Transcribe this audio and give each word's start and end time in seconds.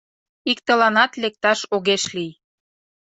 Иктыланат 0.51 1.11
лекташ 1.21 1.59
огеш 1.75 2.03
лий. 2.15 2.31